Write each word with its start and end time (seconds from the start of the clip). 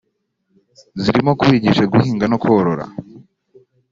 zirimo 1.01 1.31
kubigisha 1.39 1.83
guhinga 1.93 2.25
no 2.31 2.37
korora 2.43 2.85